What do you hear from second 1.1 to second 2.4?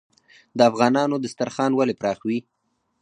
دسترخان ولې پراخ وي؟